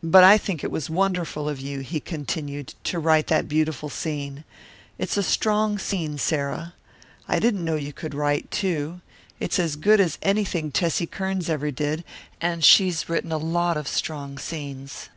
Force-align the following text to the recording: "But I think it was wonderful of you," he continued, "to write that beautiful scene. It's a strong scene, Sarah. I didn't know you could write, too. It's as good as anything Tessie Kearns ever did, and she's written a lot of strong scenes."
"But 0.00 0.22
I 0.22 0.38
think 0.38 0.62
it 0.62 0.70
was 0.70 0.88
wonderful 0.88 1.48
of 1.48 1.58
you," 1.58 1.80
he 1.80 1.98
continued, 1.98 2.74
"to 2.84 3.00
write 3.00 3.26
that 3.26 3.48
beautiful 3.48 3.88
scene. 3.88 4.44
It's 4.96 5.16
a 5.16 5.24
strong 5.24 5.76
scene, 5.76 6.18
Sarah. 6.18 6.74
I 7.26 7.40
didn't 7.40 7.64
know 7.64 7.74
you 7.74 7.92
could 7.92 8.14
write, 8.14 8.48
too. 8.52 9.00
It's 9.40 9.58
as 9.58 9.74
good 9.74 9.98
as 9.98 10.18
anything 10.22 10.70
Tessie 10.70 11.08
Kearns 11.08 11.48
ever 11.50 11.72
did, 11.72 12.04
and 12.40 12.62
she's 12.64 13.08
written 13.08 13.32
a 13.32 13.38
lot 13.38 13.76
of 13.76 13.88
strong 13.88 14.38
scenes." 14.38 15.08